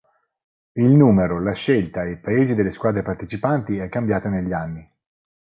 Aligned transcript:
Il 0.71 0.85
numero, 0.95 1.39
la 1.39 1.51
scelta 1.53 2.01
e 2.03 2.13
i 2.13 2.19
paesi 2.19 2.55
delle 2.55 2.71
squadre 2.71 3.03
partecipanti 3.03 3.77
è 3.77 3.87
cambiato 3.87 4.29
negli 4.29 4.51
anni. 4.51 4.91